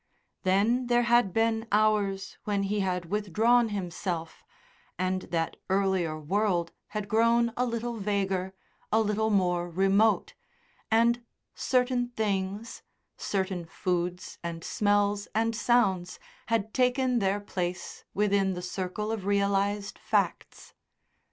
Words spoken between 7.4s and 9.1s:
a little vaguer, a